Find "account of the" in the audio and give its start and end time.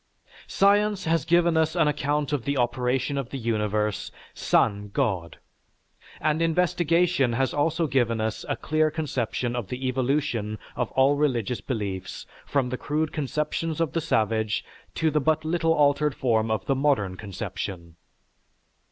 1.87-2.57